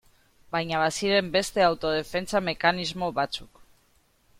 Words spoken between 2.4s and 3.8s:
mekanismo batzuk.